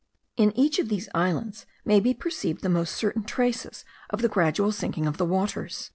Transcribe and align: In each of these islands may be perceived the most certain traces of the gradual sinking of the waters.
In 0.35 0.51
each 0.57 0.79
of 0.79 0.89
these 0.89 1.09
islands 1.13 1.67
may 1.85 1.99
be 1.99 2.11
perceived 2.15 2.63
the 2.63 2.69
most 2.69 2.95
certain 2.95 3.23
traces 3.23 3.85
of 4.09 4.23
the 4.23 4.29
gradual 4.29 4.71
sinking 4.71 5.05
of 5.05 5.17
the 5.17 5.25
waters. 5.25 5.89